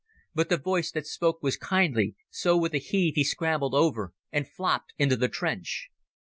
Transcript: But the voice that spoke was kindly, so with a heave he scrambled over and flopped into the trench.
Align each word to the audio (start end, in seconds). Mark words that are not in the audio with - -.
But 0.33 0.49
the 0.49 0.57
voice 0.57 0.89
that 0.93 1.05
spoke 1.05 1.43
was 1.43 1.57
kindly, 1.57 2.15
so 2.31 2.57
with 2.57 2.73
a 2.73 2.79
heave 2.79 3.13
he 3.13 3.23
scrambled 3.23 3.75
over 3.75 4.15
and 4.31 4.47
flopped 4.49 4.95
into 4.97 5.15
the 5.15 5.29
trench. 5.29 5.89